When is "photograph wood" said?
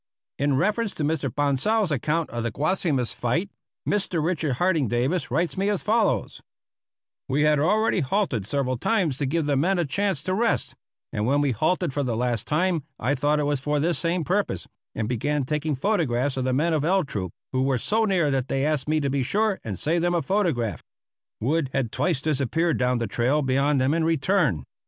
20.23-21.69